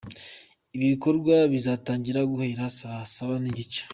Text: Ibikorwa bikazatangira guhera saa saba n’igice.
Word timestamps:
Ibikorwa 0.75 1.35
bikazatangira 1.51 2.19
guhera 2.31 2.63
saa 2.77 3.03
saba 3.13 3.35
n’igice. 3.43 3.81